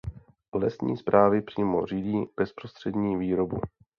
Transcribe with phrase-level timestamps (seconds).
[0.53, 3.61] Lesní správy přímo řídí bezprostřední výrobu.